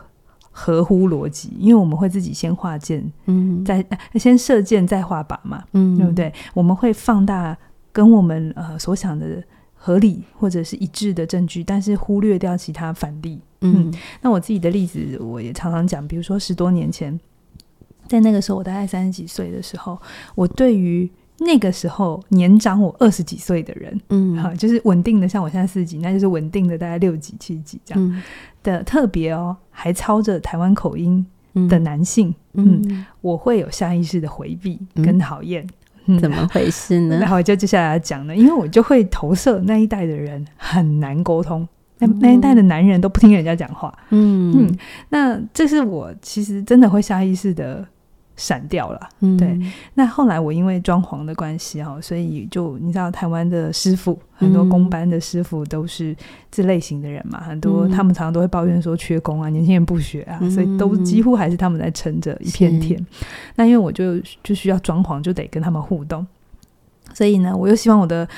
[0.50, 6.32] 合乎逻辑，因为我们会自己先画箭，嗯，再先射箭再画靶嘛，嗯，对不对？
[6.54, 7.56] 我们会放大
[7.92, 9.42] 跟我们呃所想的
[9.86, 13.38] 合理或者是一致的证据，但是忽略掉其他反例。
[13.60, 17.16] 嗯，那我自己的例子，我也常常讲，比如说十多年前，
[18.08, 19.96] 在那个时候，我大概三十几岁的时候，
[20.34, 28.20] 我对于那个时候年长我二十几岁的人，嗯，哈，就是稳定的，像我现在四十几，那就是稳定的，大概六级、七级这样、嗯、
[28.64, 31.24] 的特别哦，还操着台湾口音
[31.68, 35.70] 的男性，嗯，嗯，我会有下意识的回避跟讨厌，嗯、
[36.20, 37.18] 怎么回事呢？
[37.18, 41.66] 然后就接下来讲呢，因为我就会投射那一代的人很难沟通。
[41.98, 47.82] 那那一代的男人都不听人家讲话，嗯嗯，那这是我其实真的会下意识的
[48.36, 49.58] 闪掉了，嗯，对。
[49.94, 56.14] 那后来我因为装潢的关系哈，所以就你知道台湾的师傅很多工班的师傅都是
[56.50, 63.04] 这类型的人嘛，很多他们常常都会抱怨说缺工啊，年轻人不学啊，所以都几乎还是他们在撑着一片天。
[63.54, 66.26] 那因为我就就需要装潢，就得跟他们互动，
[67.14, 68.28] 所以呢，我又希望我的。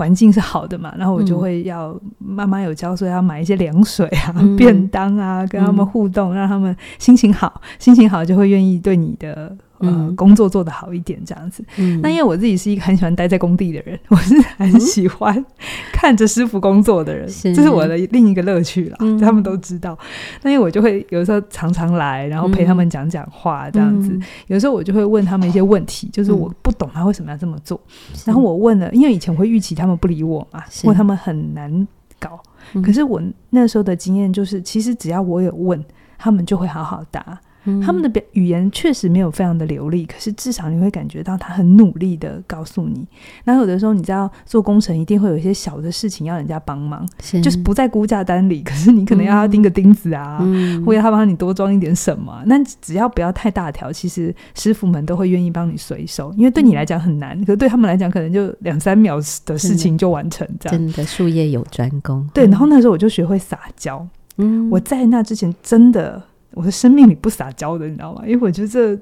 [0.00, 9.54] 环境是好的嘛，然后我就会要妈妈有教，所以要买一些凉水啊、嗯、 便当啊，跟他们互动，嗯、让他们心情好，心情好就会愿意对你的。
[9.80, 11.64] 嗯，工作做得好一点这样子。
[11.76, 15.44] 嗯，那因为我自己是一个很喜欢待在工地的人， 我是很喜欢
[15.92, 18.96] 看着师傅工作的人，是这是我的另一个乐趣啦。
[19.00, 19.98] 嗯、他们都知道。
[20.42, 24.10] 那因为我就会有时候常常来，然后陪他们讲讲话这样子。
[24.12, 27.80] 嗯、有时候我就会问他们一些问题，就是我不懂他为什么要这么做。
[28.12, 31.88] 嗯、然后我问了，因为以前我会预期他们不理我嘛，是问他们很难
[32.18, 32.38] 搞。
[32.74, 35.82] 嗯、可是我那时候的经验就是，其实只要我有问，
[36.18, 37.40] 他们就会好好答。
[37.84, 43.06] 他们的表语言确实没有非常的流利，可是至少你会感觉到他很努力的告诉你。
[43.44, 52.42] 然后有的时候你知道做工程一定会有一些小的事情要人家帮忙，是就是不在估价单里，可是你可能要他钉个钉子啊，嗯、或者他帮你多装一点什么。
[52.46, 60.48] 那只要不要太大条，其实师傅们都会愿意帮你随手，因为对你来讲很难，可是对他们来讲可能就两三秒的事情就完成。
[60.58, 62.26] 这样真的术业有专攻。
[62.32, 64.06] 对，然后那时候我就学会撒娇。
[64.38, 66.22] 嗯，我在那之前真的。
[66.54, 68.22] 我的生命里不撒娇的，你知道吗？
[68.26, 68.94] 因为我觉得这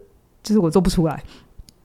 [0.43, 1.23] 就是我做不出来。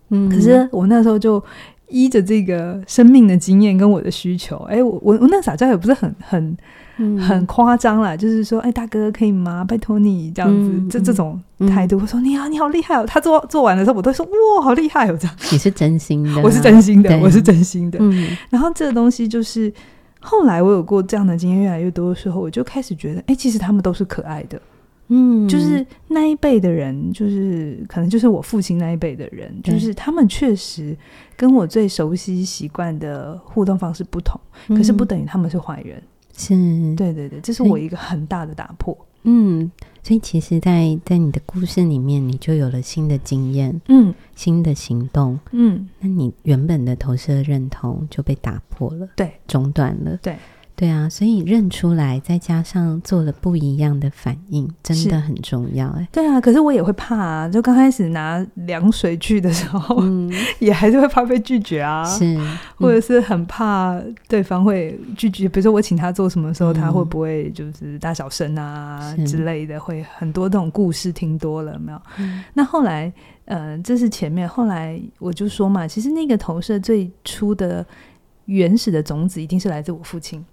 [0.09, 1.43] 嗯，可是我那时候就
[1.87, 6.57] 依着这个生命的经验跟我的需求，哎，我我我那撒娇也不是很很、
[6.97, 9.63] 嗯、很夸张啦，就是说，哎，大哥可以吗？
[9.63, 13.05] 拜托你这样子，嗯、这这种态度，我、嗯、说你好，你好厉害哦。
[13.07, 15.35] 他做做完的时候，我都说哇，好厉害哦，这样。
[15.51, 17.97] 你是真心的，我是真心的，我是真心的。
[18.01, 19.71] 嗯、然后这个东西就是
[20.19, 24.61] 后来我有过这样的经验越来越多的时候，我就开始觉得，哎，其实他们都是可爱的。
[25.15, 30.97] 嗯，就是那一辈的人，就是可能就是我父亲那一辈的人，就是他们确实
[31.37, 36.01] 跟我最熟悉习惯的互动方式不同，嗯、可是不等于他们是坏人。
[36.35, 36.55] 是，
[36.95, 38.97] 对对对，这是我一个很大的打破。
[39.25, 39.71] 嗯，
[40.01, 50.35] 所以其实在，在在你的故事里面，你就有了新的经验，嗯，新的行动，嗯，那你原本的投射认同就被打破了，对，中断了，对。
[50.83, 56.05] 对啊，所以认出来，再加上做了不一样的反应，真的很重要哎。
[56.11, 57.47] 对啊，可是我也会怕啊。
[57.47, 62.03] 就刚开始拿凉水去的时候，嗯、 也还是会怕被拒绝啊。
[62.03, 65.47] 是，嗯、或者是很怕对方会拒绝。
[65.47, 69.79] 比如说我请他做什么时候，他会不会就是大小声啊之类的？
[69.79, 72.01] 会很多这种故事听多了没有？
[72.17, 73.09] 嗯、那后来，
[73.45, 74.45] 呃，这是前面。
[74.45, 77.85] 后来我就说嘛，其实那个投射最初的
[78.47, 80.43] 原始的种子，一定是来自我父亲。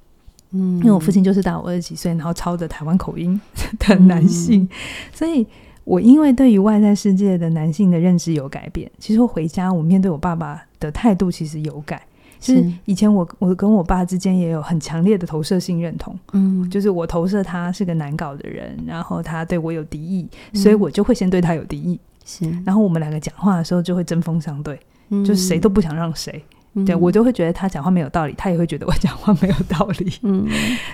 [0.52, 3.40] 嗯，因为我父亲就是大我二十几岁，然后操着台湾口音
[3.78, 4.68] 的男性，嗯、
[5.12, 5.46] 所以
[5.84, 8.90] 我因为对于外在世界的男性的认知有改变。
[8.98, 12.02] 其实我回家，我面对我爸爸的态度其实有改。
[12.42, 22.00] 是以前我我跟我爸之间也有很强烈的投射性认同，嗯，就是我投射他是个难搞的人，然后他对我有敌意，所以我就会先对他有敌意。
[22.24, 26.42] 是，然后我们两个讲话的时候就会针锋相对，嗯、就是谁都不想让谁。
[26.86, 30.12] 对，我就会觉得他讲话没有道理，他也会觉得我讲话没有道理。
[30.22, 30.46] 嗯，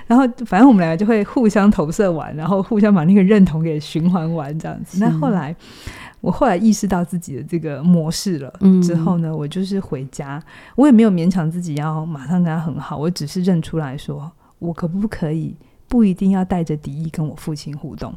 [0.06, 4.98] 然后反正我们两个就会互相投射完，然后互相把那个认同给循环完这样子。
[4.98, 5.54] 那后来，
[6.22, 8.50] 我后来意识到自己的这个模式了
[8.82, 10.42] 之后呢，我就是回家，
[10.76, 15.54] 我也没有勉强自己要马上跟他很好，我只是认出来说，我可不可以
[15.88, 18.14] 不一定要带着敌意跟我父亲互动？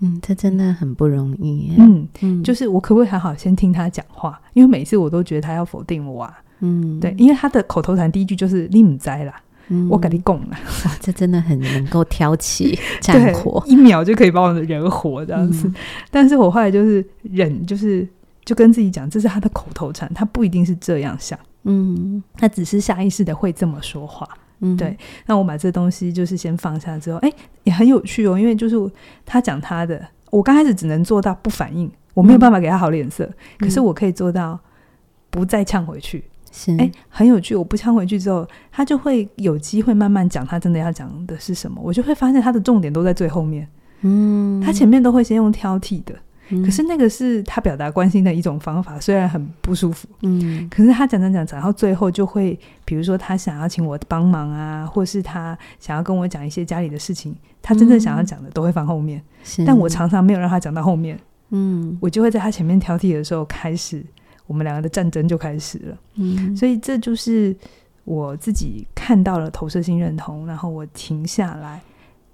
[0.00, 1.74] 嗯，这真的很不容易。
[1.78, 4.40] 嗯嗯，就是我可不可以好好先听他讲话？
[4.54, 6.36] 因为每次我都觉得他要否定我啊。
[6.60, 15.68] 嗯，对，因为他的口头禅第一句就是“你唔知啦”，嗯、我跟你讲了，哇，这真的很能够挑起 战火，一秒就可以把我的人活这样子。
[15.68, 15.74] 嗯、
[16.10, 18.06] 但是我后来就是忍，就是
[18.44, 24.26] 就跟自己讲，这是他的口头禅，他不一定是这样想，嗯，他只是下意识的会这么说话，
[24.60, 24.96] 嗯，对。
[25.26, 27.32] 那我把这东西就是先放下之后，哎，
[27.64, 28.76] 也很有趣哦，因为就是
[29.26, 34.58] 他讲他的，我刚开始只能做到不反应，我没有办法给他好脸色，嗯、可是我可以做到
[35.30, 36.24] 不再呛回去。
[36.58, 37.54] 是，哎，很有趣。
[37.54, 41.80] 我不呛回去之后，他就会有机会慢慢讲他真的要讲的是什么。
[41.80, 43.68] 我就会发现他的重点都在最后面。
[44.00, 46.12] 嗯，他前面都会先用挑剔的，
[46.48, 50.08] 嗯、可是那个是他表达关心的一种方法，虽然很不舒服。
[50.22, 59.22] 嗯，可是他讲讲讲讲，然后最后就会，比如说他想要请我帮忙啊，或是他想要跟我讲一些家里的事情，他真正想要讲的都会放后面。
[59.44, 61.16] 是，但我常常没有让他讲到后面。
[61.50, 64.04] 嗯，我就会在他前面挑剔的时候开始。
[64.48, 67.54] 我们两个的战争就开始了，嗯，所以这就是
[68.04, 71.80] 我自己看到了投射性认同，然后我停下来，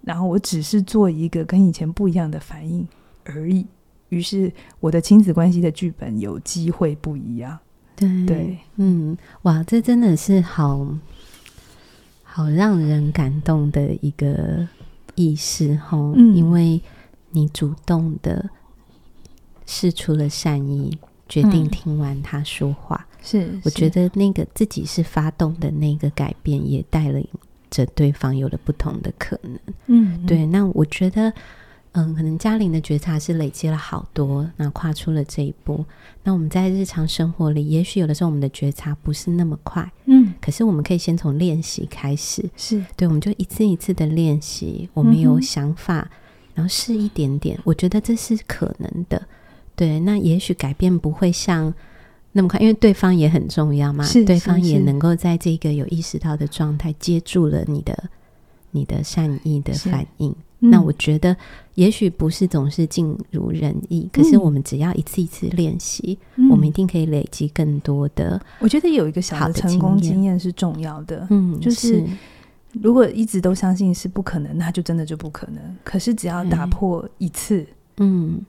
[0.01, 2.87] 然后我只是做一个跟以前不一样的反应
[3.25, 3.67] 而已。
[4.11, 7.59] 于是我的亲子关系的剧本有机会不一样。
[7.97, 10.87] 对，对，嗯，哇，这真的是好
[12.23, 14.65] 好让人感动的一个
[15.17, 16.81] 意识哈，嗯，因为
[17.31, 18.49] 你主动的
[19.67, 20.97] 释出了善意。
[21.29, 27.27] 决定听完他说话，嗯、是我觉得那个自己是发动的那个改变，也带领
[27.71, 29.59] 着对方有了不同的可能。
[29.87, 30.45] 嗯，对。
[30.47, 31.33] 那我觉得，
[31.93, 35.85] 嗯，可能嘉玲的觉察是累积了好多，那跨出了这一步。
[36.23, 44.89] 那我们在日常生活里，也许有的时候我们的觉察不是那么快，嗯，可是我们可以先从练习开始，是对，我们就一次一次的练习。
[44.93, 46.11] 我们有想法，嗯、
[46.55, 49.27] 然后试一点点，我觉得这是可能的。
[49.77, 51.73] 对，那也许改变不会像
[52.33, 54.05] 那么快，因为对方也很重要嘛。
[54.05, 58.11] 是，对方也能够在这个有意识到的状态接住了你的、
[58.71, 60.35] 你的善意的反应。
[60.61, 61.37] 嗯、那我觉得，
[61.75, 68.41] 也许不是总是尽如人意，嗯、可是我们只要一次一次练习，嗯、我们一定可以累积更多的。
[68.61, 71.27] 我觉得有一个小的成功经验是重要的。
[71.31, 72.03] 嗯，就是
[72.73, 75.61] 如果一直都相信是不可能，那就真的就不可能。
[75.85, 77.59] 可是只要打破一次。
[77.61, 77.67] 嗯，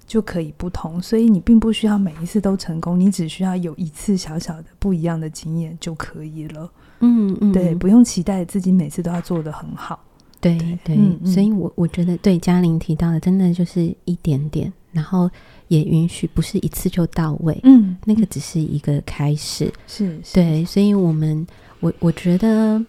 [0.08, 6.72] 就可以不同，所以你并不需要每一次都成功，你只需要有一次小小的不一样的经验就可以了。
[7.02, 10.00] 嗯嗯，对，不用期待自己每次都要做的很好。
[10.42, 15.30] 对对，对嗯、所以我我觉得对嘉玲提到的，真的就是一点点，然后
[15.70, 21.46] 也允许不是一次就到位，嗯，那个只是一个开始，是，是对，所以我们
[21.80, 22.84] 我我觉得，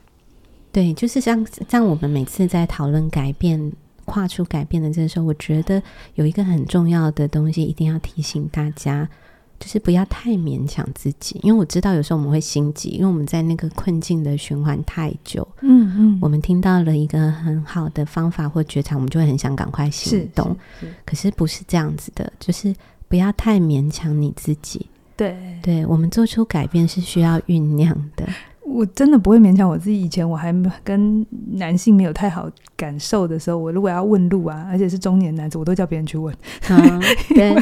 [0.70, 3.72] 对，就是像像我们每次在讨论改变、
[4.06, 5.82] 跨出改变的这个时候，我觉得
[6.14, 9.06] 有一个很重要的东西一定要提醒大家。
[9.58, 15.48] 就是不要太勉强自己，因为我知道有时候我们会心急，因为我们在那个困境的循环太久。
[15.62, 20.54] 嗯嗯，我们听到了一个很好的方法或觉察，我们就会很想赶快行动。
[20.78, 22.76] 是，是，是，可是不是这样子的，就是
[23.08, 24.84] 不要太勉强你自己。
[25.16, 28.28] 对，对，我们做出改变是需要酝酿的。
[28.66, 30.02] 我真的不会勉强我自己。
[30.02, 30.52] 以前我还
[30.82, 36.34] 跟男性没有太好感受的时候，我如果要问路啊，而且是中年男子，我都叫别人去问。
[36.68, 37.00] 嗯、
[37.34, 37.56] 对，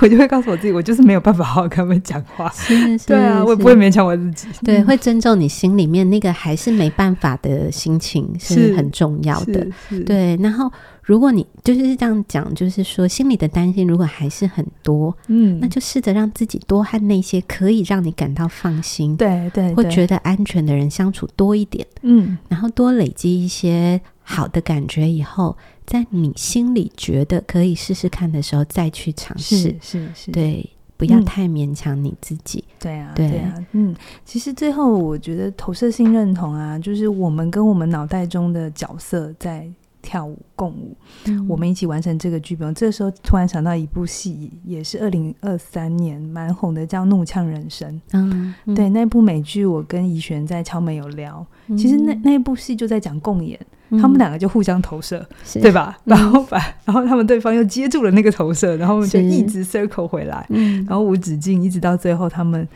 [0.00, 2.48] 我就会告诉我自己，我就是没有办法好好跟他们讲话。
[2.50, 4.48] 是是是， 对啊，我也不会勉强我自己。
[4.64, 9.66] 对，会尊重你心里面那个还是没办法的心情是很重要的。
[10.06, 10.70] 对，然后。
[11.10, 30.64] 如果你就是这样讲，就是说心里的担心如果还是很多，嗯，那就试着让自己多和那些可以让你感到放心，对对，会觉得安全的人相处多一点，嗯，然后多累积一些好的感觉以后，在你心里觉得可以试试看的时候，再去尝试，是是是，对，
[30.96, 33.92] 不要太勉强你自己，嗯、对啊，对啊，嗯，
[34.24, 39.68] 其实最后我觉得投射性认同啊，就是我们跟我们脑袋中的角色在。
[40.02, 40.96] 跳舞共舞，
[41.26, 42.74] 嗯，我们一起完成这个剧本。
[42.74, 47.90] 这个时候突然想到一部戏，也是二零二三年蛮红的，叫《怒呛人生》。
[48.12, 51.44] 嗯，嗯，对，那部美剧，我跟怡璇在敲门有聊。
[51.68, 53.58] 嗯、其实那那部戏就在讲共演，
[53.90, 55.24] 嗯，他们两个就互相投射，
[55.54, 55.98] 对吧？
[56.04, 60.46] 然后把，然后他们对方又接住了那个投射，然后就一直 circle 回来，
[60.86, 62.66] 然后无止境，一直到最后，他们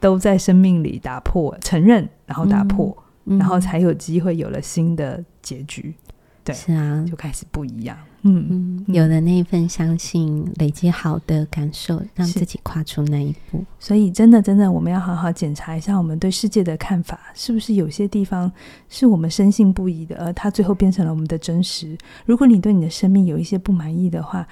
[0.00, 5.94] 都在生命里打破承认，然后打破，嗯，然后才有机会有了新的结局。
[6.44, 7.96] 对，是啊，就开始不一样。
[8.26, 13.64] 嗯嗯，有了那一份相信，累积好的感受，让自己跨出那一步。
[13.78, 18.50] 所以，真的，真的，我们要好好检查一下我们对世界的看法，是不是有些地方
[18.88, 21.96] 是我们深信不疑的，而它最后变成了我们的真实。
[22.26, 24.46] 如果你对你的生命有一些不满意的话，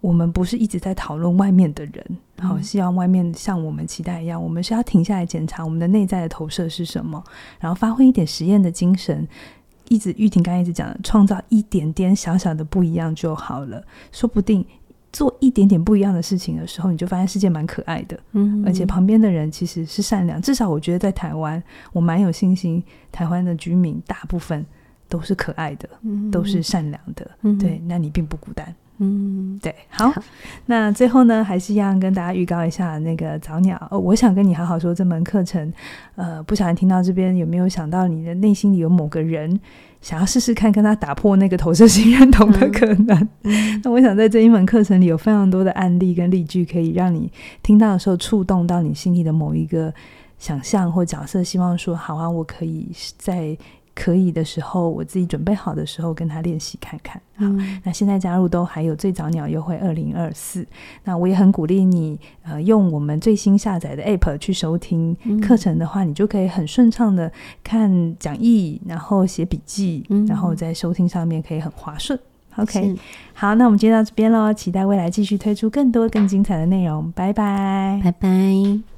[0.00, 2.04] 我们不是一直在讨论外面的人，
[2.40, 7.22] 好，希望外面像我们期待一样，我们是要停下来检查我们的内在的投射是什么，
[7.60, 9.28] 然后发挥一点实验的精神。
[9.92, 13.84] 一直玉婷刚才一直讲的，创造一点点小小的不一样就好了。
[14.10, 14.64] 说不定
[15.12, 18.18] 做一点点不一样的事情的时候，你就发现世界蛮可爱的。
[18.32, 20.40] 嗯，而且旁边的人其实是善良。
[20.40, 21.62] 至少我觉得在台湾，
[21.92, 24.64] 我蛮有信心，台湾的居民大部分
[25.10, 25.86] 都是可爱的，
[26.30, 27.30] 都是善良的。
[27.58, 28.74] 对，那你并不孤单。
[29.04, 30.22] 嗯，对，好，好，
[30.66, 33.98] 那最后呢，还是一样跟大家预告一下那个早鸟哦。
[33.98, 35.72] 我想跟你好好说这门课程，
[36.14, 39.58] 呃，不小心听到这边，有没有想到你的内心里有某个人，
[40.00, 43.28] 想要试试看跟他打破那个投射性认同的可能？
[43.42, 47.28] 嗯、 那我想在这一门课程里有非常多的案例跟例句，可以让你
[47.60, 49.92] 听到的时候触动到你心里的某一个
[50.38, 52.88] 想象或角色，希望说好啊，我可以
[53.18, 53.58] 在。
[53.94, 57.20] 可以的时候，我自己准备好的时候，跟他练习看看。
[57.36, 60.66] 好，嗯、那现在加入都还有最早鸟优惠二零二四。
[61.04, 67.30] 那我也很鼓励你，呃，用我们最新下载的 App 去收听课程的话，嗯、你就可以很顺畅的
[67.62, 72.18] 看讲义，然后写笔记，嗯、然后在收听上面可以很滑顺。
[72.56, 72.94] OK，
[73.32, 77.10] 好，那我们今天到这边喽，期待未来继续推出更多更精彩的内容。
[77.12, 78.91] 拜拜，拜拜。